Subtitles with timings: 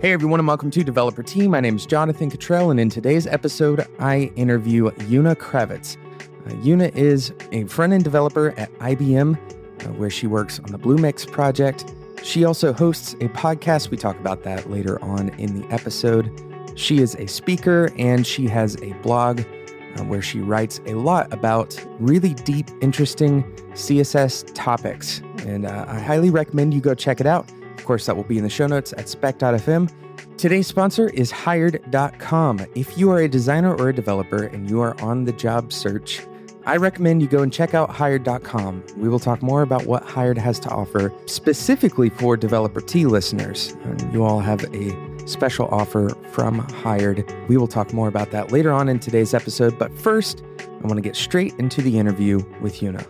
[0.00, 1.46] Hey everyone, and welcome to Developer Tea.
[1.46, 5.98] My name is Jonathan Cutrell, and in today's episode, I interview Una Kravets.
[6.46, 10.78] Uh, Una is a front end developer at IBM, uh, where she works on the
[10.78, 11.92] Bluemix project.
[12.22, 13.90] She also hosts a podcast.
[13.90, 16.32] We talk about that later on in the episode.
[16.76, 21.30] She is a speaker and she has a blog uh, where she writes a lot
[21.30, 23.42] about really deep, interesting
[23.72, 25.20] CSS topics.
[25.40, 27.46] And uh, I highly recommend you go check it out.
[27.80, 29.90] Of course, that will be in the show notes at spec.fm.
[30.36, 32.66] Today's sponsor is hired.com.
[32.74, 36.20] If you are a designer or a developer and you are on the job search,
[36.66, 38.84] I recommend you go and check out hired.com.
[38.98, 43.74] We will talk more about what Hired has to offer specifically for Developer Tea listeners.
[43.84, 47.24] And you all have a special offer from Hired.
[47.48, 50.96] We will talk more about that later on in today's episode, but first, I want
[50.96, 53.06] to get straight into the interview with Una.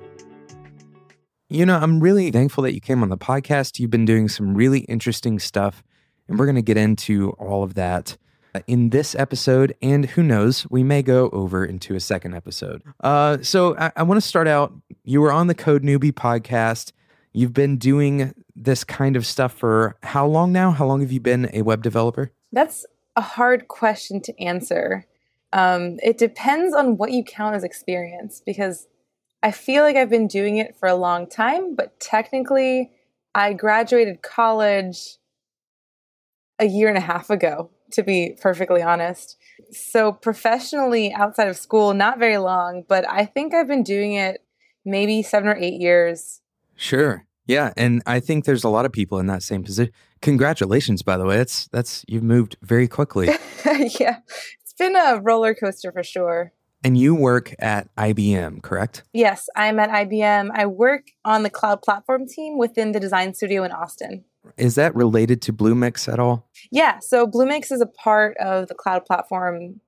[1.53, 3.81] You know, I'm really thankful that you came on the podcast.
[3.81, 5.83] You've been doing some really interesting stuff,
[6.29, 8.17] and we're going to get into all of that
[8.55, 9.75] uh, in this episode.
[9.83, 12.85] And who knows, we may go over into a second episode.
[13.01, 14.73] Uh, so I, I want to start out.
[15.03, 16.93] You were on the Code Newbie podcast.
[17.33, 20.71] You've been doing this kind of stuff for how long now?
[20.71, 22.31] How long have you been a web developer?
[22.53, 25.05] That's a hard question to answer.
[25.53, 28.87] Um, it depends on what you count as experience because
[29.43, 32.91] I feel like I've been doing it for a long time, but technically,
[33.35, 35.17] I graduated college
[36.59, 39.37] a year and a half ago, to be perfectly honest.
[39.71, 44.45] So, professionally, outside of school, not very long, but I think I've been doing it
[44.85, 46.43] maybe seven or eight years.
[46.77, 47.27] Sure.
[47.47, 49.93] Yeah, and I think there's a lot of people in that same position.
[50.23, 51.37] Congratulations, by the way.
[51.37, 53.27] That's that's you've moved very quickly.
[53.65, 54.19] yeah,
[54.63, 56.53] it's been a roller coaster for sure.
[56.83, 59.05] And you work at IBM, correct?
[59.13, 60.51] Yes, I'm at IBM.
[60.55, 64.25] I work on the cloud platform team within the design studio in Austin.
[64.57, 66.49] Is that related to Bluemix at all?
[66.71, 69.81] Yeah, so Bluemix is a part of the cloud platform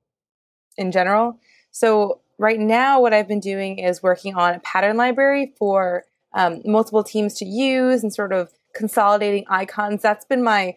[0.76, 1.38] in general.
[1.70, 6.04] So right now, what I've been doing is working on a pattern library for
[6.34, 10.02] um, multiple teams to use and sort of consolidating icons.
[10.02, 10.76] That's been my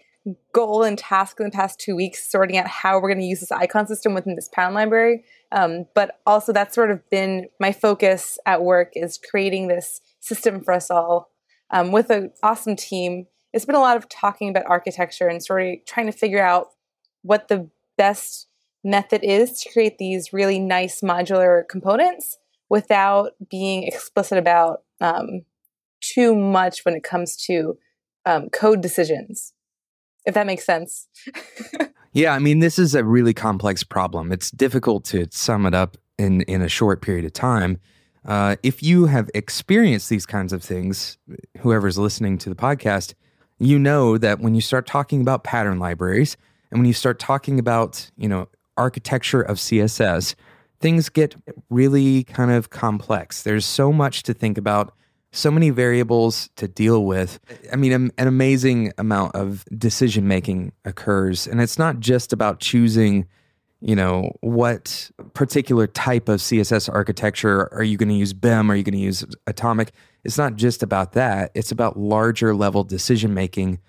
[0.53, 3.41] goal and task in the past two weeks, sorting out how we're going to use
[3.41, 5.23] this icon system within this pattern library.
[5.55, 10.61] Um, but also, that's sort of been my focus at work is creating this system
[10.61, 11.31] for us all
[11.71, 13.25] um, with an awesome team.
[13.53, 16.67] It's been a lot of talking about architecture and sort of trying to figure out
[17.21, 18.47] what the best
[18.83, 22.37] method is to create these really nice modular components
[22.69, 25.41] without being explicit about um,
[26.01, 27.77] too much when it comes to
[28.25, 29.53] um, code decisions
[30.25, 31.07] if that makes sense.
[32.15, 34.31] yeah, I mean, this is a really complex problem.
[34.31, 37.77] It's difficult to sum it up in, in a short period of time.
[38.23, 41.17] Uh, if you have experienced these kinds of things,
[41.59, 43.15] whoever's listening to the podcast,
[43.59, 46.37] you know that when you start talking about pattern libraries
[46.71, 50.35] and when you start talking about, you know, architecture of CSS,
[50.79, 51.35] things get
[51.69, 53.43] really kind of complex.
[53.43, 54.93] There's so much to think about
[55.35, 57.40] so many variables to deal with.
[57.72, 61.46] I mean, an amazing amount of decision making occurs.
[61.46, 63.28] And it's not just about choosing,
[63.81, 68.72] you know, what particular type of CSS architecture are you going to use BEM?
[68.72, 69.91] Are you going to use Atomic?
[70.23, 71.52] It's not just about that.
[71.53, 73.79] It's about larger level decision making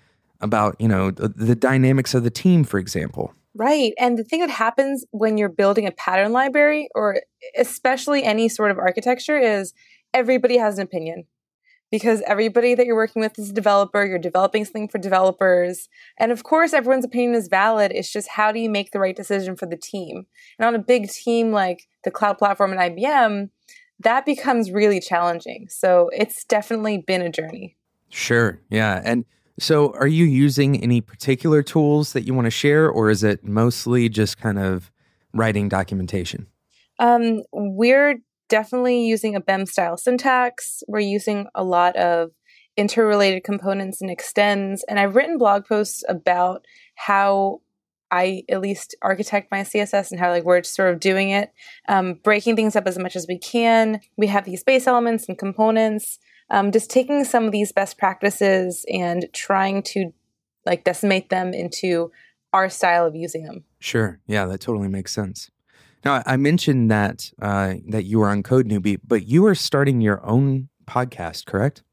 [0.41, 3.33] about, you know, the, the dynamics of the team, for example.
[3.55, 3.93] Right.
[3.97, 7.21] And the thing that happens when you're building a pattern library or
[7.57, 9.73] especially any sort of architecture is
[10.13, 11.25] everybody has an opinion
[11.91, 14.05] because everybody that you're working with is a developer.
[14.05, 15.87] You're developing something for developers.
[16.17, 17.91] And of course, everyone's opinion is valid.
[17.93, 20.25] It's just how do you make the right decision for the team?
[20.59, 23.49] And on a big team like the cloud platform and IBM,
[23.99, 25.67] that becomes really challenging.
[25.69, 27.77] So it's definitely been a journey.
[28.09, 28.61] Sure.
[28.69, 29.01] Yeah.
[29.03, 29.25] And
[29.59, 33.43] so are you using any particular tools that you want to share, or is it
[33.43, 34.91] mostly just kind of
[35.33, 36.47] writing documentation?
[36.99, 38.19] Um, we're
[38.49, 40.83] definitely using a BEM style syntax.
[40.87, 42.31] We're using a lot of
[42.75, 44.83] interrelated components and extends.
[44.87, 46.65] And I've written blog posts about
[46.95, 47.61] how
[48.11, 51.51] I at least architect my CSS and how like we're sort of doing it,
[51.89, 53.99] um, breaking things up as much as we can.
[54.15, 56.19] We have these base elements and components.
[56.49, 60.11] Um, just taking some of these best practices and trying to
[60.65, 62.11] like decimate them into
[62.53, 63.65] our style of using them.
[63.79, 64.21] Sure.
[64.27, 65.51] Yeah, that totally makes sense.
[66.07, 69.99] Now, I mentioned that uh, that you were on Code Newbie, but you are starting
[69.99, 71.83] your own podcast, correct?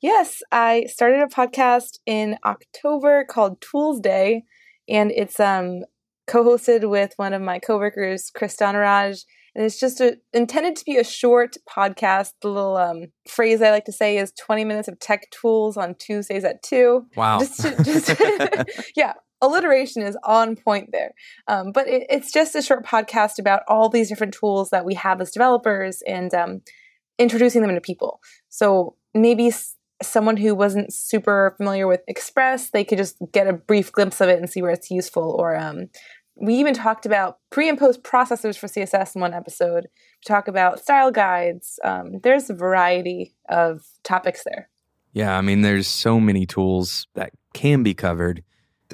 [0.00, 4.40] Yes, I started a podcast in October called Toolsday,
[4.88, 5.82] and it's um,
[6.26, 9.24] co-hosted with one of my coworkers, Chris Dhanaraj,
[9.54, 12.32] and it's just a, intended to be a short podcast.
[12.42, 15.94] The little um, phrase I like to say is 20 minutes of tech tools on
[15.94, 17.06] Tuesdays at 2.
[17.14, 17.38] Wow.
[17.38, 19.12] Just, to, just yeah,
[19.42, 21.12] alliteration is on point there.
[21.48, 24.94] Um, but it, it's just a short podcast about all these different tools that we
[24.94, 26.62] have as developers and um,
[27.18, 28.20] introducing them to people.
[28.48, 33.52] So maybe s- someone who wasn't super familiar with Express, they could just get a
[33.52, 35.36] brief glimpse of it and see where it's useful.
[35.38, 35.90] Or um,
[36.36, 39.84] we even talked about pre and post processors for CSS in one episode.
[39.84, 41.78] We talk about style guides.
[41.84, 44.68] Um, there's a variety of topics there.
[45.12, 48.42] Yeah, I mean, there's so many tools that can be covered.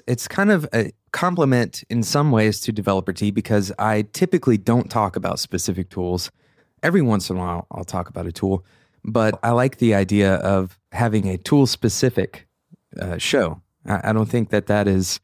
[0.07, 4.91] It's kind of a complement in some ways to Developer Tea because I typically don't
[4.91, 6.31] talk about specific tools.
[6.83, 8.65] Every once in a while, I'll talk about a tool,
[9.05, 12.47] but I like the idea of having a tool specific
[13.01, 13.63] uh, show.
[13.87, 15.21] I, I don't think that that is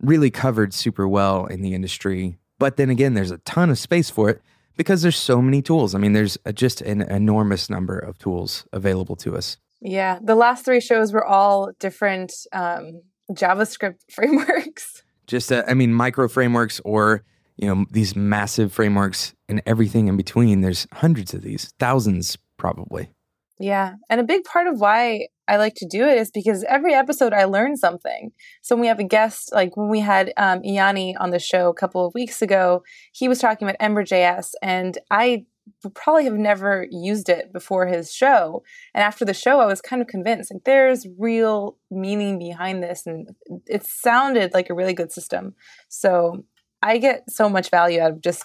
[0.00, 2.38] really covered super well in the industry.
[2.58, 4.42] But then again, there's a ton of space for it
[4.76, 5.94] because there's so many tools.
[5.94, 9.58] I mean, there's a, just an enormous number of tools available to us.
[9.80, 13.02] Yeah, the last three shows were all different um,
[13.32, 15.02] JavaScript frameworks.
[15.26, 17.24] Just, uh, I mean, micro frameworks or
[17.56, 20.60] you know these massive frameworks and everything in between.
[20.60, 23.10] There's hundreds of these, thousands probably.
[23.58, 26.92] Yeah, and a big part of why I like to do it is because every
[26.92, 28.32] episode I learn something.
[28.62, 31.68] So when we have a guest, like when we had um, Iani on the show
[31.68, 32.82] a couple of weeks ago,
[33.12, 35.46] he was talking about Ember.js, and I
[35.94, 38.62] probably have never used it before his show.
[38.94, 43.06] And after the show, I was kind of convinced like there's real meaning behind this,
[43.06, 43.34] and
[43.66, 45.54] it sounded like a really good system.
[45.88, 46.44] So
[46.82, 48.44] I get so much value out of just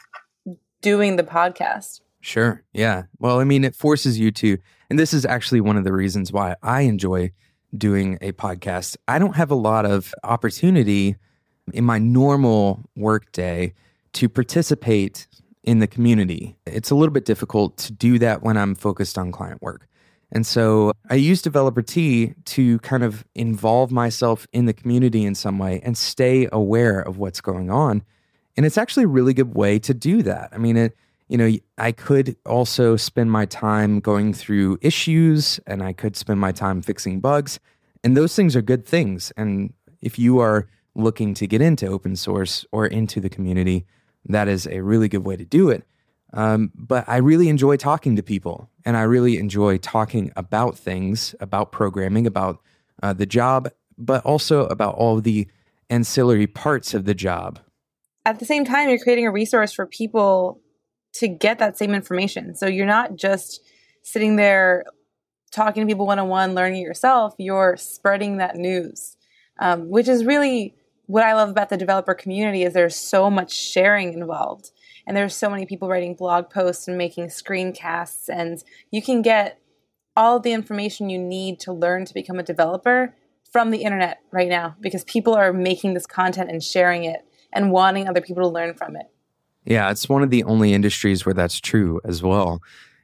[0.82, 2.02] doing the podcast.
[2.22, 2.64] Sure.
[2.72, 3.04] Yeah.
[3.20, 4.58] Well, I mean, it forces you to,
[4.92, 7.32] and this is actually one of the reasons why I enjoy
[7.78, 8.98] doing a podcast.
[9.08, 11.16] I don't have a lot of opportunity
[11.72, 13.74] in my normal workday
[14.12, 15.28] to participate
[15.64, 16.58] in the community.
[16.66, 19.88] It's a little bit difficult to do that when I'm focused on client work.
[20.34, 25.36] And so I use Developer Tea to kind of involve myself in the community in
[25.36, 28.04] some way and stay aware of what's going on.
[28.58, 30.50] And it's actually a really good way to do that.
[30.52, 30.98] I mean, it,
[31.32, 36.42] you know, I could also spend my time going through issues and I could spend
[36.42, 37.58] my time fixing bugs.
[38.04, 39.32] And those things are good things.
[39.38, 43.86] And if you are looking to get into open source or into the community,
[44.26, 45.86] that is a really good way to do it.
[46.34, 51.34] Um, but I really enjoy talking to people and I really enjoy talking about things,
[51.40, 52.60] about programming, about
[53.02, 55.48] uh, the job, but also about all the
[55.90, 57.60] ancillary parts of the job.
[58.26, 60.61] At the same time, you're creating a resource for people
[61.14, 62.56] to get that same information.
[62.56, 63.62] So you're not just
[64.02, 64.86] sitting there
[65.52, 69.18] talking to people one on one, learning it yourself, you're spreading that news,
[69.60, 70.76] um, which is really
[71.08, 74.72] what I love about the developer community is there's so much sharing involved.
[75.06, 79.60] And there's so many people writing blog posts and making screencasts, and you can get
[80.16, 83.16] all the information you need to learn to become a developer
[83.52, 87.72] from the internet right now because people are making this content and sharing it and
[87.72, 89.08] wanting other people to learn from it.
[89.66, 92.62] Yeah, it's one of the only industries where that's true as well.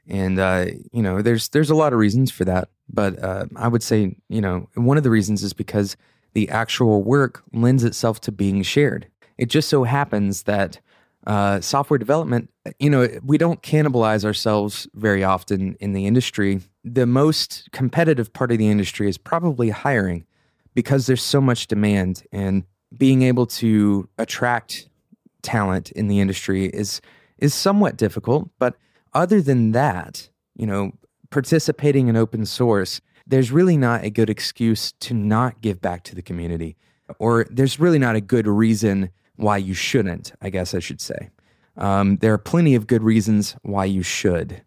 [0.08, 3.68] And uh, you know, there's there's a lot of reasons for that, but uh, I
[3.68, 5.96] would say you know one of the reasons is because
[6.34, 9.06] the actual work lends itself to being shared.
[9.36, 10.80] It just so happens that
[11.26, 16.60] uh, software development, you know, we don't cannibalize ourselves very often in the industry.
[16.84, 20.24] The most competitive part of the industry is probably hiring
[20.74, 22.64] because there's so much demand and
[22.96, 24.88] being able to attract
[25.42, 27.00] talent in the industry is
[27.38, 28.74] is somewhat difficult, but
[29.14, 30.90] other than that, you know,
[31.30, 36.14] participating in open source there's really not a good excuse to not give back to
[36.14, 36.76] the community,
[37.18, 41.28] or there's really not a good reason why you shouldn't, I guess I should say.
[41.76, 44.62] Um, there are plenty of good reasons why you should.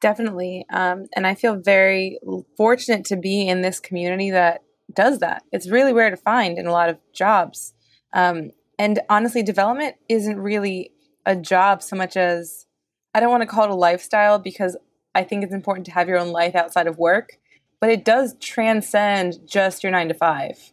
[0.00, 0.64] Definitely.
[0.72, 2.18] Um, and I feel very
[2.56, 5.44] fortunate to be in this community that does that.
[5.52, 7.74] It's really rare to find in a lot of jobs.
[8.12, 10.92] Um, and honestly, development isn't really
[11.24, 12.66] a job so much as
[13.14, 14.76] I don't want to call it a lifestyle because
[15.14, 17.38] I think it's important to have your own life outside of work
[17.82, 20.72] but it does transcend just your nine to five.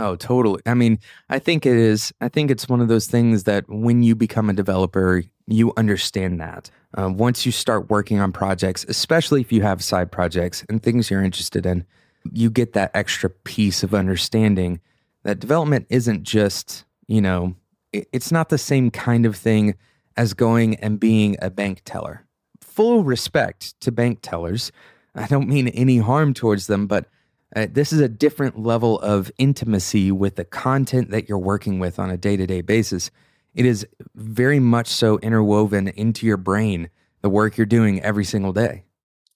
[0.00, 0.60] Oh, totally.
[0.66, 0.98] I mean,
[1.30, 2.12] I think it is.
[2.20, 6.40] I think it's one of those things that when you become a developer, you understand
[6.40, 6.72] that.
[6.98, 11.08] Uh, once you start working on projects, especially if you have side projects and things
[11.08, 11.86] you're interested in,
[12.32, 14.80] you get that extra piece of understanding
[15.22, 17.56] that development isn't just, you know,
[17.92, 19.74] it, it's not the same kind of thing
[20.16, 22.26] as going and being a bank teller.
[22.60, 24.72] Full respect to bank tellers.
[25.14, 27.06] I don't mean any harm towards them, but
[27.54, 31.98] uh, this is a different level of intimacy with the content that you're working with
[31.98, 33.10] on a day to day basis.
[33.54, 36.90] It is very much so interwoven into your brain,
[37.22, 38.84] the work you're doing every single day.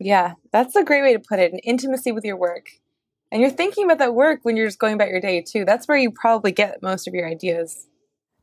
[0.01, 2.71] Yeah, that's a great way to put it an intimacy with your work.
[3.31, 5.65] And you're thinking about that work when you're just going about your day too.
[5.65, 7.87] That's where you probably get most of your ideas.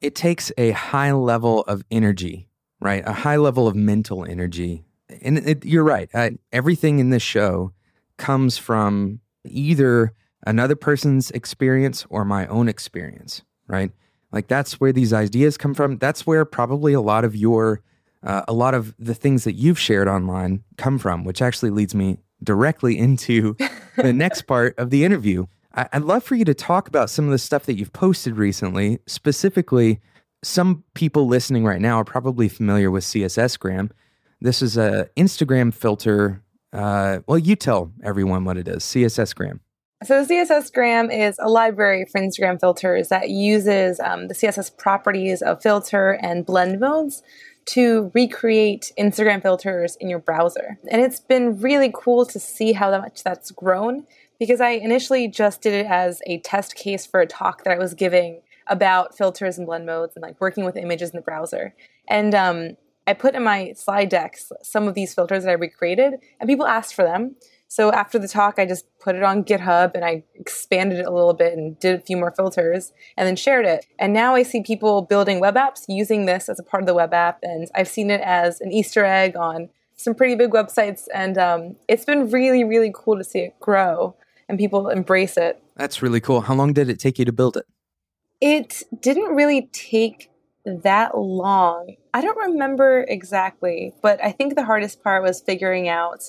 [0.02, 2.50] It takes a high level of energy,
[2.80, 3.04] right?
[3.06, 4.86] A high level of mental energy.
[5.22, 6.10] And it, you're right.
[6.14, 7.72] I, everything in this show
[8.18, 10.14] comes from either
[10.46, 13.92] another person's experience or my own experience, right?
[14.32, 15.98] Like that's where these ideas come from.
[15.98, 17.82] That's where probably a lot of your,
[18.22, 21.96] uh, a lot of the things that you've shared online come from, which actually leads
[21.96, 23.56] me directly into
[23.98, 25.46] the next part of the interview.
[25.74, 28.38] I- I'd love for you to talk about some of the stuff that you've posted
[28.38, 29.00] recently.
[29.08, 30.00] Specifically,
[30.44, 33.92] some people listening right now are probably familiar with CSSgram.
[34.40, 36.42] This is a Instagram filter.
[36.72, 38.84] Uh, well, you tell everyone what it is.
[38.84, 39.60] CSSgram.
[40.04, 45.62] So CSSgram is a library for Instagram filters that uses um, the CSS properties of
[45.64, 47.24] filter and blend modes
[47.66, 50.78] to recreate Instagram filters in your browser.
[50.90, 54.06] And it's been really cool to see how much that's grown
[54.40, 57.78] because I initially just did it as a test case for a talk that I
[57.78, 61.74] was giving about filters and blend modes and like working with images in the browser.
[62.08, 66.16] And um, I put in my slide decks some of these filters that I recreated,
[66.40, 67.36] and people asked for them.
[67.68, 71.12] So after the talk, I just put it on GitHub and I expanded it a
[71.12, 73.86] little bit and did a few more filters and then shared it.
[74.00, 76.94] And now I see people building web apps using this as a part of the
[76.94, 77.40] web app.
[77.42, 81.08] And I've seen it as an Easter egg on some pretty big websites.
[81.14, 84.16] And um, it's been really, really cool to see it grow
[84.48, 85.62] and people embrace it.
[85.76, 86.42] That's really cool.
[86.42, 87.66] How long did it take you to build it?
[88.42, 90.30] It didn't really take
[90.66, 91.96] that long.
[92.14, 96.24] I don't remember exactly, but I think the hardest part was figuring out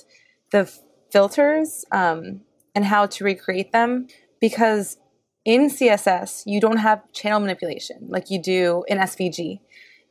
[0.50, 0.73] the
[1.10, 2.40] filters um,
[2.75, 4.08] and how to recreate them
[4.40, 4.98] because
[5.44, 9.60] in CSS, you don't have channel manipulation like you do in SVG.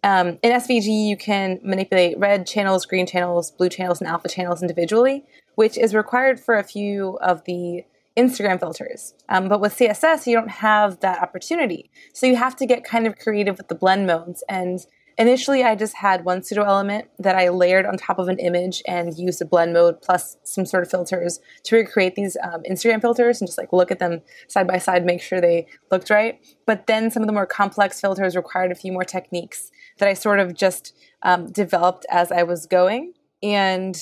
[0.03, 4.61] Um, in SVG, you can manipulate red channels, green channels, blue channels, and alpha channels
[4.61, 5.25] individually,
[5.55, 7.83] which is required for a few of the
[8.15, 9.13] Instagram filters.
[9.27, 11.89] Um, but with CSS, you don't have that opportunity.
[12.13, 14.85] So you have to get kind of creative with the blend modes and
[15.17, 18.84] Initially, I just had one pseudo element that I layered on top of an image
[18.86, 23.00] and used a blend mode plus some sort of filters to recreate these um, Instagram
[23.00, 26.41] filters and just like look at them side by side, make sure they looked right.
[26.65, 30.15] But then some of the more complex filters required a few more techniques that I
[30.15, 30.93] sort of just
[31.24, 33.13] um, developed as I was going.
[33.41, 33.95] And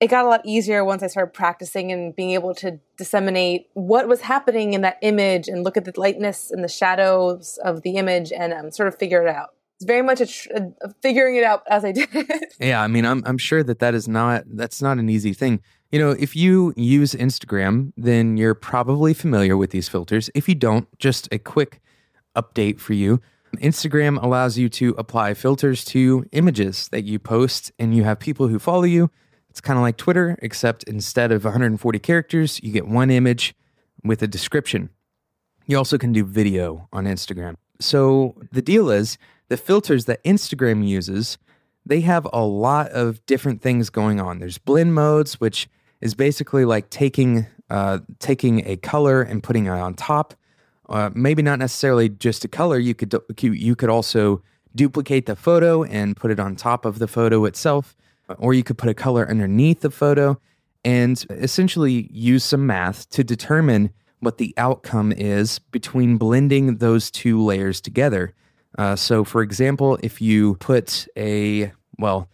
[0.00, 4.06] it got a lot easier once I started practicing and being able to disseminate what
[4.06, 7.96] was happening in that image and look at the lightness and the shadows of the
[7.96, 11.36] image and um, sort of figure it out it's very much a, tr- a, figuring
[11.36, 12.08] it out as I did.
[12.60, 15.60] Yeah, I mean, I'm I'm sure that that is not that's not an easy thing.
[15.92, 20.28] You know, if you use Instagram, then you're probably familiar with these filters.
[20.34, 21.80] If you don't, just a quick
[22.34, 23.20] update for you.
[23.58, 28.48] Instagram allows you to apply filters to images that you post, and you have people
[28.48, 29.10] who follow you.
[29.48, 33.54] It's kind of like Twitter, except instead of 140 characters, you get one image
[34.02, 34.90] with a description.
[35.66, 37.54] You also can do video on Instagram.
[37.80, 39.16] So the deal is
[39.48, 41.38] the filters that Instagram uses,
[41.84, 44.38] they have a lot of different things going on.
[44.38, 45.68] There's blend modes, which
[46.00, 50.34] is basically like taking uh, taking a color and putting it on top.
[50.88, 52.78] Uh, maybe not necessarily just a color.
[52.78, 54.42] You could you could also
[54.74, 57.96] duplicate the photo and put it on top of the photo itself,
[58.38, 60.38] or you could put a color underneath the photo
[60.84, 63.90] and essentially use some math to determine
[64.20, 68.32] what the outcome is between blending those two layers together.
[68.78, 72.28] Uh, so, for example, if you put a, well,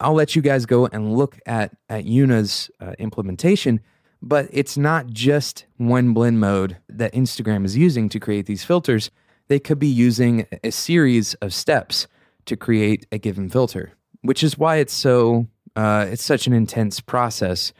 [0.00, 3.80] I'll let you guys go and look at, at Una's uh, implementation,
[4.20, 9.10] but it's not just one blend mode that Instagram is using to create these filters.
[9.48, 12.06] They could be using a series of steps
[12.44, 13.92] to create a given filter,
[14.22, 17.72] which is why it's so uh, it's such an intense process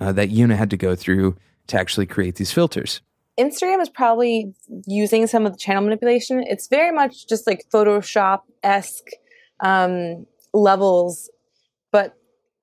[0.00, 1.36] uh, that Yuna had to go through
[1.68, 3.00] to actually create these filters.
[3.38, 4.54] Instagram is probably
[4.86, 6.42] using some of the channel manipulation.
[6.46, 9.10] It's very much just like Photoshop esque
[9.60, 11.30] um, levels,
[11.90, 12.16] but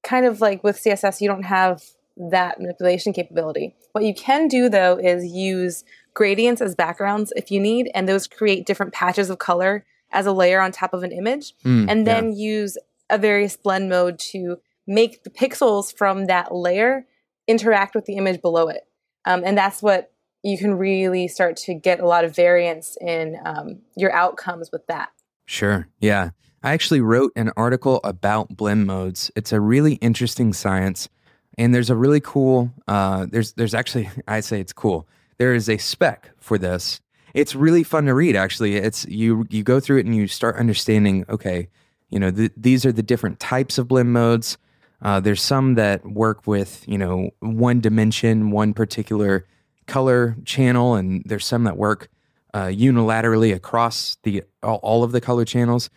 [0.04, 1.84] kind of like with CSS, you don't have
[2.18, 3.76] that manipulation capability.
[3.92, 8.28] What you can do though is use gradients as backgrounds if you need, and those
[8.28, 12.06] create different patches of color as a layer on top of an image, mm, and
[12.06, 12.46] then yeah.
[12.46, 12.78] use
[13.10, 17.06] a various blend mode to make the pixels from that layer
[17.48, 18.88] interact with the image below it.
[19.26, 20.12] Um, and that's what
[20.44, 24.86] you can really start to get a lot of variance in um, your outcomes with
[24.88, 25.10] that.
[25.46, 25.88] Sure.
[26.00, 26.32] Yeah.
[26.64, 29.32] I actually wrote an article about blend modes.
[29.36, 31.10] It's a really interesting science,
[31.58, 32.72] and there's a really cool.
[32.88, 35.08] Uh, there's there's actually I say it's cool.
[35.38, 37.02] There is a spec for this.
[37.34, 38.36] It's really fun to read.
[38.36, 41.26] Actually, it's you you go through it and you start understanding.
[41.30, 41.68] Okay,
[42.10, 44.58] you know th- these are the different types of blend modes.
[45.02, 49.48] Uh, there's some that work with you know one dimension, one particular
[49.92, 52.08] color channel, and there's some that work
[52.54, 55.90] uh, unilaterally across the all, of the color channels.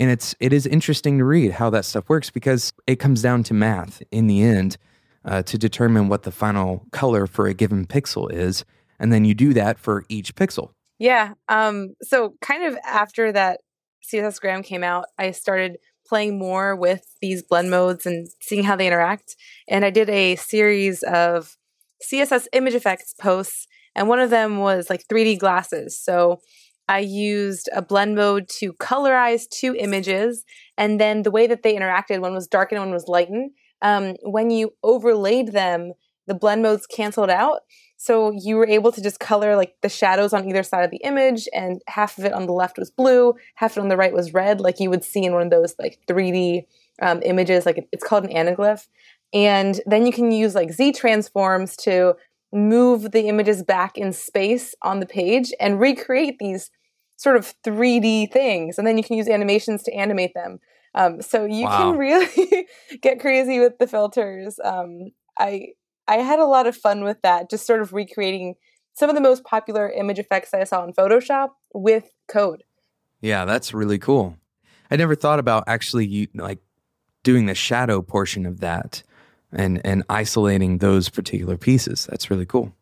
[0.00, 3.42] And it's it is interesting to read how that stuff works because it comes down
[3.44, 4.78] to math in the end
[5.26, 8.64] uh, to determine what the final color for a given pixel is,
[8.98, 10.70] and then you do that for each pixel.
[10.98, 11.34] Yeah.
[11.48, 13.60] Um, so kind of after that
[14.10, 18.76] CSS Gram came out, I started playing more with these blend modes and seeing how
[18.76, 19.36] they interact.
[19.68, 21.56] And I did a series of
[22.02, 26.00] CSS image effects posts, and one of them was like 3D glasses.
[26.00, 26.40] So
[26.88, 30.44] I used a blend mode to colorize two images,
[30.76, 33.52] and then the way that they interacted, one was darken, one was lightened.
[33.80, 35.92] Um, when you overlaid them,
[36.26, 37.60] the blend modes canceled out.
[37.96, 41.00] So you were able to just color like the shadows on either side of the
[41.04, 43.96] image, and half of it on the left was blue, half of it on the
[43.96, 46.64] right was red, like you would see in one of those like 3D
[47.00, 47.64] um, images.
[47.64, 48.88] Like it's called an anaglyph.
[49.32, 52.14] And then you can use like Z transforms to
[52.52, 56.70] move the images back in space on the page and recreate these
[57.16, 58.78] sort of 3D things.
[58.78, 60.58] And then you can use animations to animate them.
[60.94, 61.78] Um, so you wow.
[61.78, 62.66] can really
[63.00, 64.58] get crazy with the filters.
[64.62, 65.68] Um, I
[66.08, 68.56] I had a lot of fun with that, just sort of recreating
[68.92, 72.64] some of the most popular image effects I saw in Photoshop with code.
[73.20, 74.36] Yeah, that's really cool.
[74.90, 76.58] I never thought about actually like
[77.22, 79.02] doing the shadow portion of that
[79.52, 82.06] and and isolating those particular pieces.
[82.10, 82.72] That's really cool.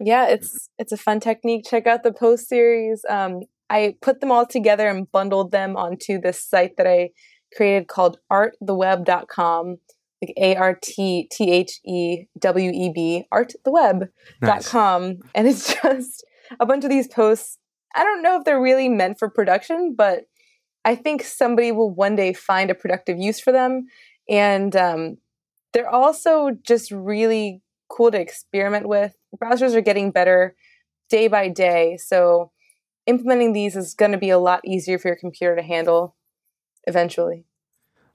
[0.00, 1.64] Yeah, it's it's a fun technique.
[1.68, 3.04] Check out the post series.
[3.08, 7.10] Um, I put them all together and bundled them onto this site that I
[7.56, 9.78] created called arttheweb.com,
[10.22, 15.08] like A R T T H E W E B, arttheweb.com.
[15.08, 15.18] Nice.
[15.34, 16.24] And it's just
[16.60, 17.58] a bunch of these posts.
[17.94, 20.24] I don't know if they're really meant for production, but
[20.84, 23.86] I think somebody will one day find a productive use for them.
[24.28, 25.18] And um,
[25.74, 29.14] they're also just really cool to experiment with.
[29.36, 30.54] Browsers are getting better
[31.10, 31.98] day by day.
[31.98, 32.52] So
[33.06, 36.16] implementing these is going to be a lot easier for your computer to handle
[36.86, 37.44] eventually.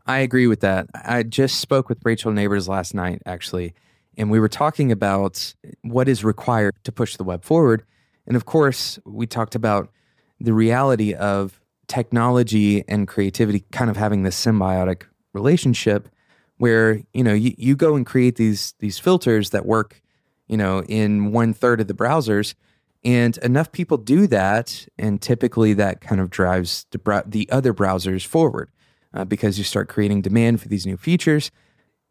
[0.07, 0.87] I agree with that.
[0.95, 3.75] I just spoke with Rachel Nabors last night, actually,
[4.17, 7.83] and we were talking about what is required to push the web forward.
[8.25, 9.91] And of course, we talked about
[10.39, 16.09] the reality of technology and creativity kind of having this symbiotic relationship
[16.59, 20.01] where you know you, you go and create these these filters that work
[20.47, 22.53] you know in one third of the browsers.
[23.01, 28.25] And enough people do that and typically that kind of drives the, the other browsers
[28.25, 28.69] forward
[29.13, 31.49] uh, because you start creating demand for these new features.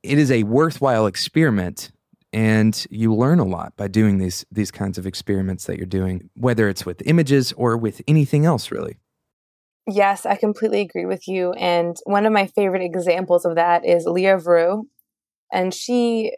[0.02, 1.90] It is a worthwhile experiment
[2.32, 6.30] and you learn a lot by doing these these kinds of experiments that you're doing
[6.36, 8.96] whether it's with images or with anything else really
[9.90, 11.52] Yes, I completely agree with you.
[11.52, 14.82] And one of my favorite examples of that is Lea Verou.
[15.50, 16.32] And she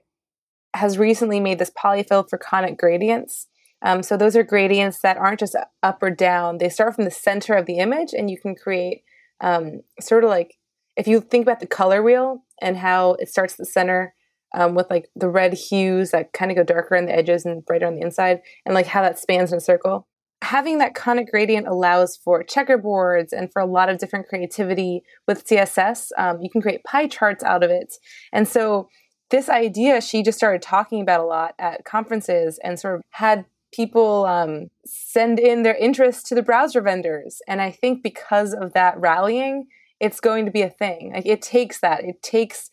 [0.75, 3.49] has recently made this polyfill for conic gradients.
[3.83, 6.59] Um, so those are gradients that aren't just up or down.
[6.59, 9.03] They start from the center of the image, and you can create
[9.41, 10.55] um, sort of like
[10.97, 14.15] if you think about the color wheel and how it starts at the center
[14.55, 17.65] um, with like the red hues that kind of go darker on the edges and
[17.65, 20.07] brighter on the inside, and like how that spans in a circle
[20.43, 25.47] having that conic gradient allows for checkerboards and for a lot of different creativity with
[25.47, 26.09] CSS.
[26.17, 27.95] Um, you can create pie charts out of it.
[28.33, 28.89] And so
[29.31, 33.45] this idea she just started talking about a lot at conferences and sort of had
[33.73, 37.41] people um, send in their interest to the browser vendors.
[37.47, 39.67] And I think because of that rallying,
[40.01, 41.13] it's going to be a thing.
[41.15, 42.03] Like it takes that.
[42.03, 42.71] It takes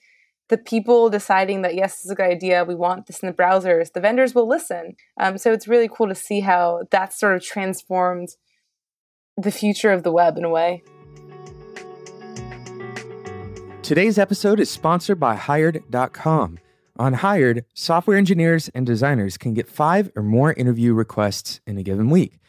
[0.50, 3.34] the people deciding that yes, this is a good idea, we want this in the
[3.34, 4.96] browsers, the vendors will listen.
[5.20, 8.30] Um, so it's really cool to see how that sort of transformed
[9.36, 10.84] the future of the web in a way.
[13.84, 16.60] Today's episode is sponsored by Hired.com.
[17.00, 21.84] On Hired, software engineers and designers can get five or more interview requests in a
[21.84, 22.40] given week.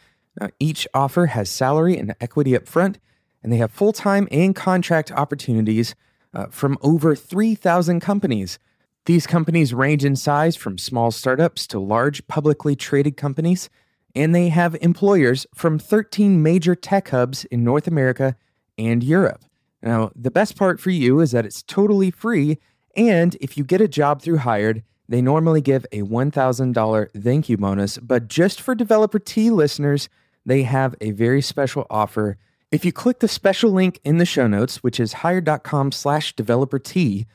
[0.41, 2.99] Now, each offer has salary and equity up front,
[3.43, 5.95] and they have full time and contract opportunities
[6.35, 8.59] uh, from over 3,000 companies.
[9.07, 13.71] These companies range in size from small startups to large publicly traded companies,
[14.15, 18.37] and they have employers from 13 major tech hubs in North America
[18.77, 19.45] and Europe.
[19.83, 22.59] Now, the best part for you is that it's totally free,
[22.97, 27.57] and if you get a job through Hired, they normally give a $1,000 thank you
[27.57, 30.09] bonus, but just for Developer Tea listeners,
[30.45, 32.37] they have a very special offer
[32.71, 36.79] if you click the special link in the show notes, which is hired.com slash Developer
[36.79, 37.27] Tea,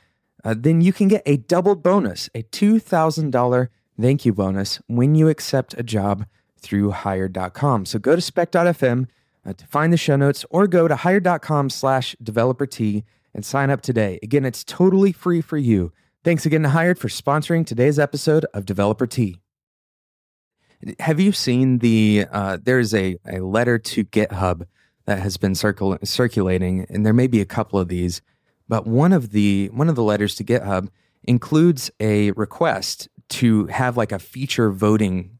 [0.43, 3.69] uh, then you can get a double bonus, a $2,000
[4.00, 6.26] thank you bonus when you accept a job
[6.60, 7.86] through hired.com.
[7.86, 9.08] So go to spec.fm
[9.46, 13.69] uh, to find the show notes or go to hired.com slash Developer Tea and sign
[13.69, 14.19] up today.
[14.22, 15.91] Again, it's totally free for you.
[16.24, 19.41] Thanks again to Hired for sponsoring today's episode of Developer Tea.
[21.00, 22.26] Have you seen the?
[22.32, 24.67] Uh, there's a, a letter to GitHub
[25.05, 28.21] that has been circul- circulating, and there may be a couple of these,
[28.67, 30.89] but one of the one of the letters to GitHub
[31.23, 35.39] includes a request to have like a feature voting,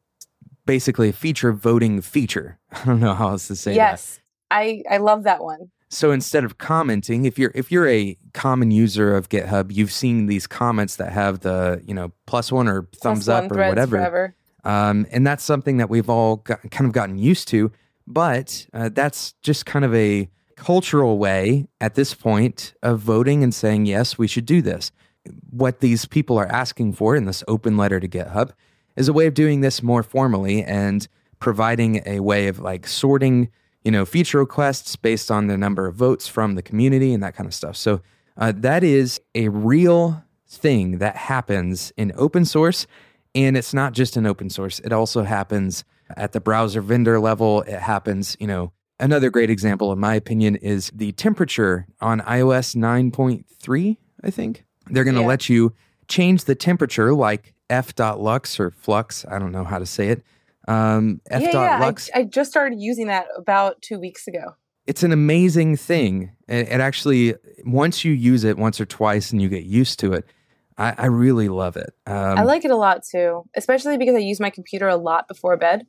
[0.66, 2.60] basically a feature voting feature.
[2.72, 4.22] I don't know how else to say yes, that.
[4.52, 5.72] I I love that one.
[5.90, 10.26] So instead of commenting, if you're if you're a common user of GitHub, you've seen
[10.26, 13.70] these comments that have the you know plus one or thumbs Plus up one or
[13.70, 17.72] whatever, um, and that's something that we've all got, kind of gotten used to.
[18.06, 23.54] But uh, that's just kind of a cultural way at this point of voting and
[23.54, 24.92] saying yes, we should do this.
[25.50, 28.52] What these people are asking for in this open letter to GitHub
[28.96, 31.08] is a way of doing this more formally and
[31.40, 33.50] providing a way of like sorting
[33.84, 37.36] you know, feature requests based on the number of votes from the community and that
[37.36, 37.76] kind of stuff.
[37.76, 38.02] So
[38.38, 42.88] uh, that is a real thing that happens in open source.
[43.36, 45.84] And it's not just in open source, it also happens
[46.18, 47.62] at the browser vendor level.
[47.64, 52.76] It happens, you know, another great example, in my opinion, is the temperature on iOS
[52.76, 54.66] 9.3, I think.
[54.88, 55.28] They're going to Yeah.
[55.28, 55.74] let you
[56.08, 59.26] change the temperature like f.lux or flux.
[59.30, 60.24] I don't know how to say it.
[60.68, 61.48] Um, yeah, yeah.
[61.58, 64.56] I, f.lux I just started using that about two weeks ago.
[64.86, 66.32] it's an amazing thing.
[66.48, 70.14] It, it actually, once you use it once or twice and you get used to
[70.14, 70.26] it,
[70.78, 71.94] I, I really love it.
[72.06, 75.28] Um, I like it a lot too, especially because I use my computer a lot
[75.28, 75.86] before bed.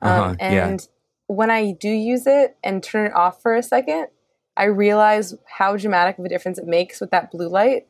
[0.00, 0.68] Um, Uh-huh, yeah.
[0.68, 0.88] and
[1.26, 4.08] when I do use it and turn it off for a second,
[4.56, 7.86] I realize how dramatic of a difference it makes with that blue light.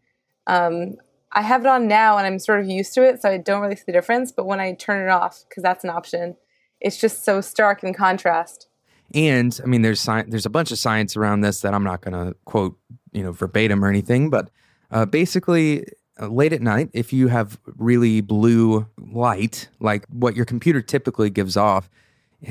[0.46, 0.96] Um,
[1.32, 3.60] I have it on now and I'm sort of used to it, so I don't
[3.60, 4.32] really see the difference.
[4.32, 6.36] But when I turn it off, because that's an option,
[6.80, 8.66] it's just so stark in contrast.
[9.14, 12.00] and I mean, there's sci- there's a bunch of science around this that I'm not
[12.02, 12.78] going to quote,
[13.12, 14.50] you know, verbatim or anything, but
[14.90, 15.86] uh, basically,
[16.26, 21.56] late at night, if you have really blue light, like what your computer typically gives
[21.56, 21.88] off,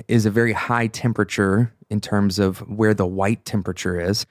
[0.07, 4.25] is a very high temperature in terms of where the white temperature is.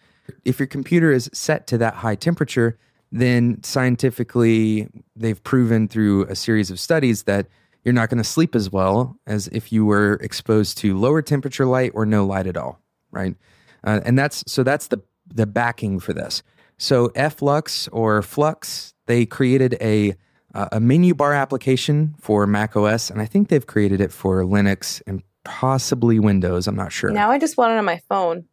[0.45, 2.79] If your computer is set to that high temperature,
[3.13, 7.47] then scientifically they've proven through a series of studies that
[7.85, 11.67] you're not going to sleep as well as if you were exposed to lower temperature
[11.67, 12.81] light or no light at all,
[13.13, 13.37] right?
[13.85, 15.01] Uh, and that's so that's the
[15.33, 16.43] the backing for this.
[16.79, 20.15] So Flux or Flux, they created a
[20.55, 24.43] uh, a menu bar application for Mac OS, and I think they've created it for
[24.43, 26.67] Linux and possibly Windows.
[26.67, 27.11] I'm not sure.
[27.11, 28.47] Now I just want it on my phone.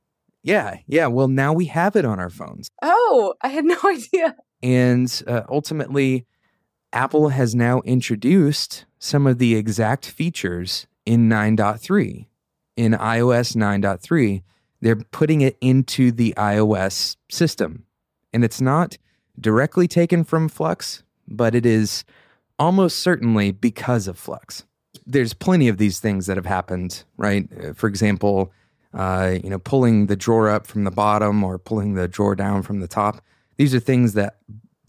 [0.43, 1.07] yeah, yeah.
[1.07, 2.69] Well, now we have it on our phones.
[2.81, 4.35] Oh, I had no idea.
[4.61, 6.25] And uh, ultimately,
[6.91, 12.27] Apple has now introduced some of the exact features in 9.3.
[12.75, 14.41] In iOS 9.3,
[14.81, 17.85] they're putting it into the iOS system.
[18.33, 18.97] And it's not
[19.39, 22.03] directly taken from Flux, but it is
[22.59, 24.65] almost certainly because of Flux.
[25.05, 27.47] There's plenty of these things that have happened, right?
[27.75, 28.51] For example,
[28.93, 32.61] uh, you know, pulling the drawer up from the bottom or pulling the drawer down
[32.61, 33.21] from the top.
[33.57, 34.37] These are things that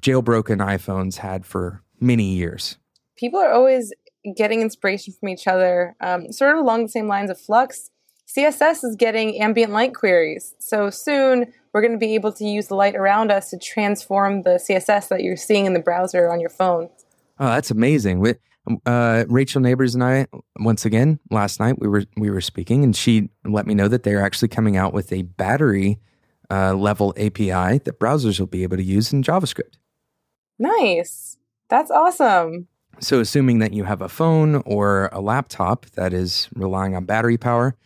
[0.03, 2.77] jailbroken iPhones had for many years.
[3.17, 3.93] people are always
[4.37, 7.91] getting inspiration from each other, um, sort of along the same lines of Flux.
[8.27, 10.55] CSS is getting ambient light queries.
[10.59, 14.43] So soon we're going to be able to use the light around us to transform
[14.43, 16.89] the CSS that you're seeing in the browser on your phone.
[17.41, 18.21] Oh, that's amazing.
[18.21, 18.35] We,
[18.87, 20.29] uh, Rachel Nabors and I,
[20.61, 24.05] once again, last night we were we were speaking, and she let me know that
[24.05, 25.99] they're actually coming out with a battery
[26.51, 29.79] uh, level API that browsers will be able to use in JavaScript.
[30.59, 31.37] Nice.
[31.69, 32.69] That's awesome.
[33.01, 37.37] So, assuming that you have a phone or a laptop that is relying on battery
[37.37, 37.77] power,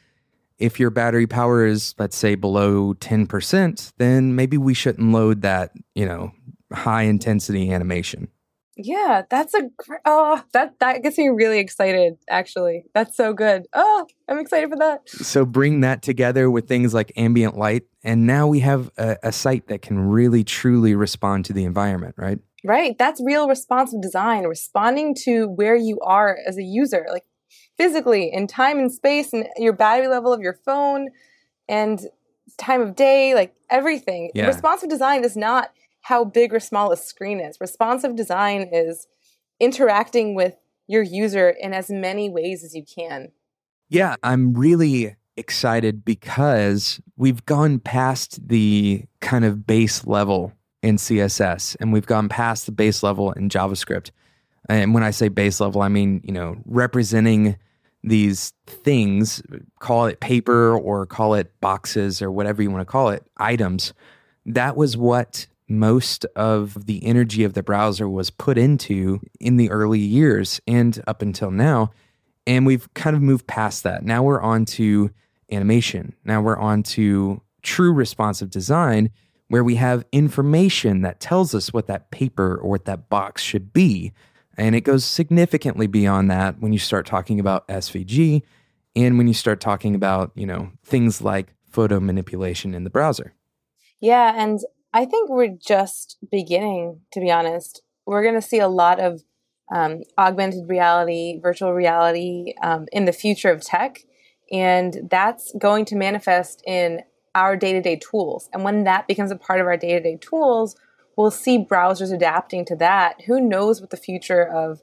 [0.59, 5.73] if your battery power is, let's say, below 10%, then maybe we shouldn't load that,
[5.94, 6.33] you know,
[6.73, 8.29] high intensity animation.
[8.81, 9.71] Yeah, that's a
[10.05, 12.16] oh that that gets me really excited.
[12.31, 13.66] Actually, that's so good.
[13.73, 15.09] Oh, I'm excited for that.
[15.09, 19.33] So, bring that together with things like ambient light, and now we have a, a
[19.33, 22.38] site that can really truly respond to the environment, right?
[22.64, 27.25] Right, that's real responsive design, responding to where you are as a user, like
[27.78, 31.08] physically in time and space, and your battery level of your phone,
[31.68, 32.00] and
[32.58, 34.30] time of day, like everything.
[34.34, 34.46] Yeah.
[34.46, 35.70] Responsive design is not
[36.02, 37.58] how big or small a screen is.
[37.60, 39.06] Responsive design is
[39.60, 43.30] interacting with your user in as many ways as you can.
[43.90, 51.76] Yeah, I'm really excited because we've gone past the kind of base level in CSS
[51.80, 54.10] and we've gone past the base level in JavaScript.
[54.68, 57.56] And when I say base level, I mean, you know, representing
[58.02, 59.42] these things,
[59.80, 63.92] call it paper or call it boxes or whatever you want to call it, items
[64.48, 69.70] that was what most of the energy of the browser was put into in the
[69.70, 71.90] early years and up until now.
[72.46, 74.02] And we've kind of moved past that.
[74.02, 75.11] Now we're on to
[75.52, 76.14] animation.
[76.24, 79.11] Now we're on to true responsive design
[79.48, 83.72] where we have information that tells us what that paper or what that box should
[83.72, 84.12] be.
[84.59, 88.42] And it goes significantly beyond that when you start talking about SVG
[88.97, 93.35] and when you start talking about, you know, things like photo manipulation in the browser.
[94.01, 94.59] Yeah, and
[94.92, 97.83] I think we're just beginning, to be honest.
[98.05, 99.23] We're going to see a lot of
[99.73, 104.01] um, augmented reality, virtual reality um, in the future of tech.
[104.51, 107.03] And that's going to manifest in
[107.35, 108.49] our day to day tools.
[108.53, 110.75] And when that becomes a part of our day to day tools,
[111.18, 113.20] we'll see browsers adapting to that.
[113.22, 114.81] Who knows what the future of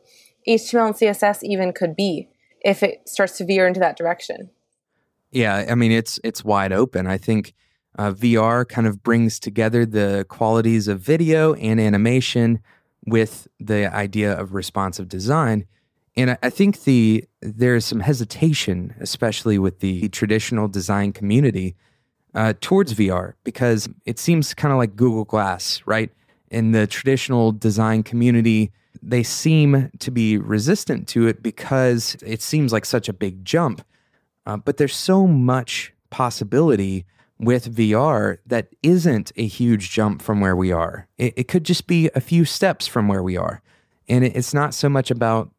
[0.47, 2.27] HTML and CSS even could be
[2.61, 4.49] if it starts to veer into that direction?
[5.31, 7.07] Yeah, I mean it's it's wide open.
[7.07, 7.53] I think
[7.97, 12.59] uh, VR kind of brings together the qualities of video and animation
[13.05, 15.65] with the idea of responsive design.
[16.17, 21.75] And I, think the there is some hesitation, especially with the traditional design community,
[22.33, 26.11] uh, towards VR because it seems kind of like Google Glass, right?
[26.49, 32.71] In the traditional design community, they seem to be resistant to it because it seems
[32.71, 33.85] like such a big jump.
[34.45, 37.05] Uh, but there's so much possibility
[37.39, 41.07] with VR that isn't a huge jump from where we are.
[41.17, 43.61] It, it could just be a few steps from where we are.
[44.07, 45.51] And it, it's not so much about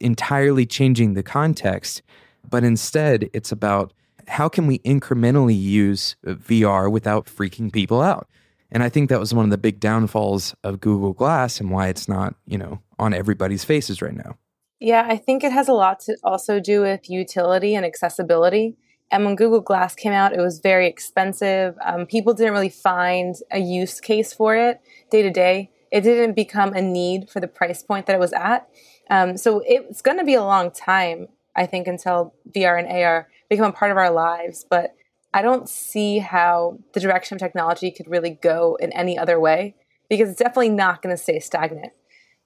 [0.00, 2.02] entirely changing the context,
[2.48, 3.92] but instead it's about
[4.28, 8.28] how can we incrementally use VR without freaking people out?
[8.74, 11.86] And I think that was one of the big downfalls of Google Glass and why
[11.86, 14.36] it's not, you know, on everybody's faces right now.
[14.80, 18.76] Yeah, I think it has a lot to also do with utility and accessibility.
[19.12, 21.76] And when Google Glass came out, it was very expensive.
[21.84, 25.70] Um, people didn't really find a use case for it day to day.
[25.92, 28.68] It didn't become a need for the price point that it was at.
[29.08, 33.28] Um, so it's going to be a long time, I think, until VR and AR
[33.48, 34.66] become a part of our lives.
[34.68, 34.96] But
[35.34, 39.74] I don't see how the direction of technology could really go in any other way
[40.08, 41.92] because it's definitely not going to stay stagnant.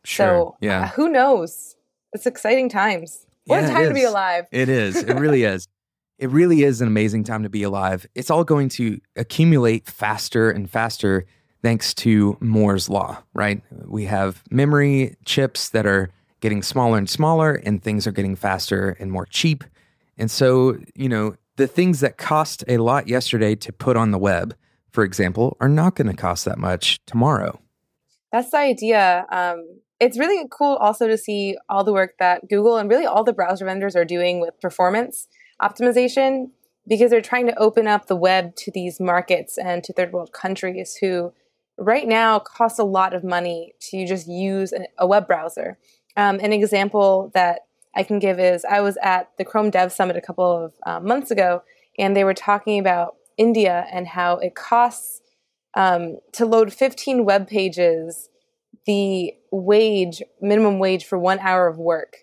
[0.05, 0.27] Sure.
[0.27, 0.85] So yeah.
[0.85, 1.77] Uh, who knows?
[2.15, 3.27] It's exciting times.
[3.45, 4.47] What Yeah, a time to be alive.
[4.51, 4.97] It is.
[4.97, 5.69] It really is.
[6.19, 8.07] It really is an amazing time to be alive.
[8.15, 11.27] It's all going to accumulate faster and faster
[11.63, 13.63] thanks to Moore's Law, right?
[13.85, 18.97] We have memory chips that are getting smaller and smaller, and things are getting faster
[18.99, 19.65] and more cheap.
[20.17, 24.19] And so, you know, the things that cost a lot yesterday to put on the
[24.19, 24.55] web,
[24.91, 27.61] for example, are not going to cost that much tomorrow.
[28.31, 29.27] That's the idea.
[29.31, 33.25] Um, it's really cool also to see all the work that Google and really all
[33.25, 35.27] the browser vendors are doing with performance
[35.61, 36.51] optimization
[36.87, 40.33] because they're trying to open up the web to these markets and to third world
[40.33, 41.33] countries who
[41.77, 45.77] right now cost a lot of money to just use a web browser.
[46.17, 47.63] Um, an example that
[47.99, 51.01] I can give is I was at the Chrome Dev Summit a couple of uh,
[51.01, 51.63] months ago,
[51.99, 55.21] and they were talking about India and how it costs
[55.75, 58.29] um, to load 15 web pages
[58.87, 62.19] the wage, minimum wage for one hour of work.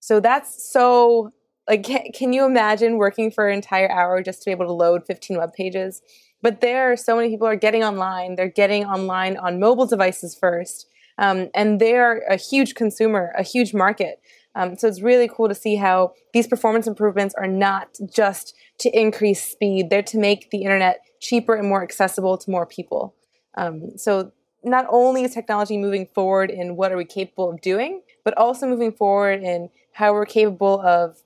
[0.00, 1.30] So that's so,
[1.68, 4.72] like, can, can you imagine working for an entire hour just to be able to
[4.72, 6.02] load 15 web pages?
[6.42, 8.34] But there, are so many people are getting online.
[8.34, 10.88] They're getting online on mobile devices first.
[11.18, 14.20] Um, and they're a huge consumer, a huge market.
[14.54, 18.90] Um, so it's really cool to see how these performance improvements are not just to
[18.98, 23.14] increase speed, they're to make the internet cheaper and more accessible to more people.
[23.56, 24.32] Um, so
[24.64, 28.66] not only is technology moving forward in what are we capable of doing, but also
[28.66, 31.22] moving forward in how we're capable of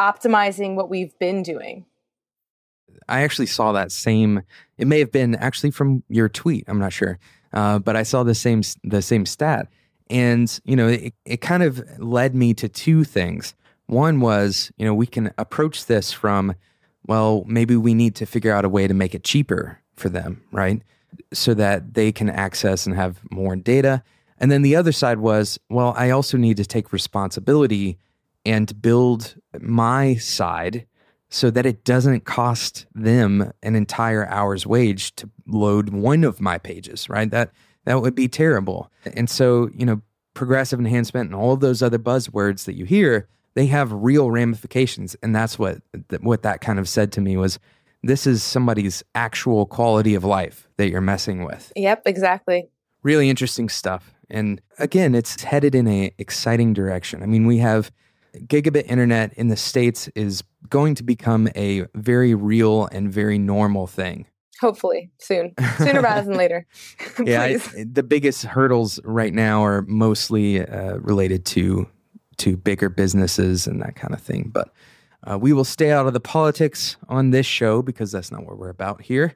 [0.00, 1.86] optimizing what we've been doing.
[3.08, 4.42] I actually saw that same.
[4.78, 6.64] It may have been actually from your tweet.
[6.66, 7.18] I'm not sure,
[7.52, 9.68] uh, but I saw the same the same stat,
[10.08, 13.54] and you know, it, it kind of led me to two things.
[13.86, 16.54] One was, you know, we can approach this from,
[17.06, 20.42] well, maybe we need to figure out a way to make it cheaper for them,
[20.50, 20.82] right?
[21.32, 24.02] So that they can access and have more data.
[24.38, 27.98] And then the other side was, well, I also need to take responsibility
[28.44, 30.86] and build my side
[31.28, 36.58] so that it doesn't cost them an entire hour's wage to load one of my
[36.58, 37.30] pages, right?
[37.30, 37.50] That
[37.86, 38.90] that would be terrible.
[39.14, 40.02] And so, you know,
[40.34, 45.16] progressive enhancement and all of those other buzzwords that you hear, they have real ramifications,
[45.22, 45.78] and that's what
[46.20, 47.58] what that kind of said to me was
[48.02, 51.72] this is somebody's actual quality of life that you're messing with.
[51.74, 52.68] Yep, exactly.
[53.02, 54.12] Really interesting stuff.
[54.28, 57.22] And again, it's headed in a exciting direction.
[57.22, 57.90] I mean, we have
[58.36, 63.86] gigabit internet in the states is going to become a very real and very normal
[63.86, 64.26] thing.
[64.60, 66.66] Hopefully soon, sooner rather than later.
[67.24, 71.88] yeah, I, the biggest hurdles right now are mostly uh, related to
[72.38, 74.50] to bigger businesses and that kind of thing.
[74.52, 74.70] But
[75.24, 78.58] uh, we will stay out of the politics on this show because that's not what
[78.58, 79.34] we're about here.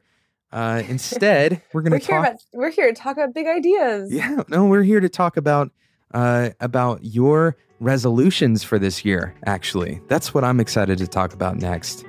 [0.53, 2.27] Uh, instead, we're going to talk.
[2.27, 4.13] About, we're here to talk about big ideas.
[4.13, 5.71] Yeah, no, we're here to talk about
[6.13, 9.35] uh, about your resolutions for this year.
[9.47, 12.05] Actually, that's what I'm excited to talk about next.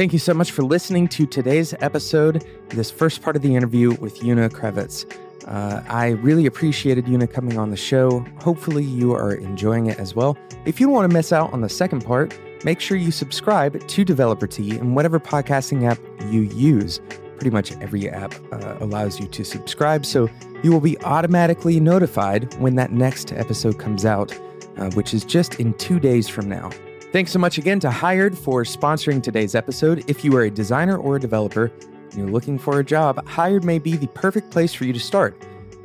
[0.00, 3.92] Thank you so much for listening to today's episode, this first part of the interview
[3.96, 5.04] with Una Kravets.
[5.46, 8.20] Uh, I really appreciated Una coming on the show.
[8.38, 10.38] Hopefully, you are enjoying it as well.
[10.64, 12.34] If you don't want to miss out on the second part,
[12.64, 15.98] make sure you subscribe to Developer Tea in whatever podcasting app
[16.32, 16.98] you use.
[17.34, 20.30] Pretty much every app uh, allows you to subscribe, so
[20.62, 24.32] you will be automatically notified when that next episode comes out,
[24.78, 26.70] uh, which is just in two days from now.
[27.12, 30.04] Thanks so much again to Hired for sponsoring today's episode.
[30.08, 31.72] If you are a designer or a developer,
[32.10, 35.00] and you're looking for a job, Hired may be the perfect place for you to
[35.00, 35.36] start.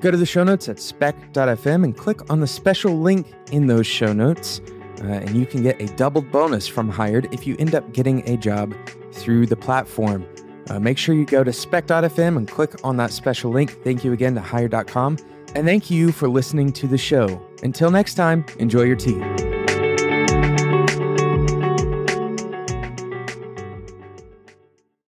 [0.01, 3.87] Go to the show notes at spec.fm and click on the special link in those
[3.87, 4.61] show notes,
[5.01, 8.27] uh, and you can get a doubled bonus from Hired if you end up getting
[8.29, 8.75] a job
[9.11, 10.27] through the platform.
[10.69, 13.83] Uh, make sure you go to spec.fm and click on that special link.
[13.83, 15.17] Thank you again to Hired.com,
[15.55, 17.43] and thank you for listening to the show.
[17.63, 19.54] Until next time, enjoy your tea.